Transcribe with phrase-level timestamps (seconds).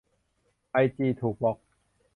[0.71, 1.57] ไอจีถูกบล็อก